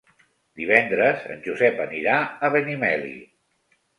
Divendres 0.59 1.27
en 1.35 1.43
Josep 1.49 1.77
anirà 1.85 2.15
a 2.47 2.51
Benimeli. 2.57 3.13